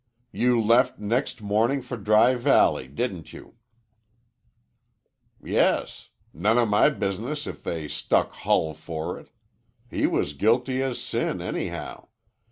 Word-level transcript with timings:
"You 0.31 0.59
left 0.59 0.97
next 0.97 1.43
mornin' 1.43 1.83
for 1.83 1.95
Dry 1.95 2.33
Valley, 2.33 2.87
didn't 2.87 3.33
you?" 3.33 3.57
"Yes. 5.43 6.09
None 6.33 6.57
o' 6.57 6.65
my 6.65 6.89
business 6.89 7.45
if 7.45 7.61
they 7.61 7.87
stuck 7.87 8.31
Hull 8.33 8.73
for 8.73 9.19
it. 9.19 9.29
He 9.91 10.07
was 10.07 10.33
guilty 10.33 10.81
as 10.81 10.99
sin, 10.99 11.39
anyhow. 11.39 12.07